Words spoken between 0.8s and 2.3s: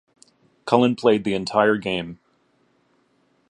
played the entire game.